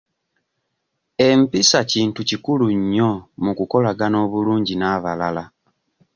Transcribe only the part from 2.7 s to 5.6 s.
nnyo mu kukolagana obulungi n'abalala.